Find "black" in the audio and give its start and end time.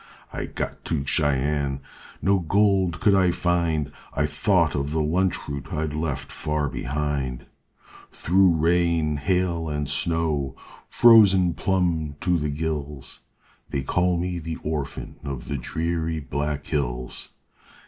16.19-16.65